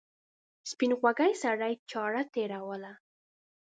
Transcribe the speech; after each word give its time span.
سپین 0.71 0.91
غوږي 0.99 1.33
سړي 1.43 1.73
چاړه 1.89 2.21
تېروله. 2.33 2.93